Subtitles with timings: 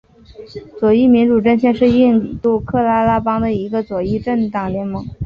[0.79, 5.05] 左翼民主阵线是印度喀拉拉邦的一个左翼政党联盟。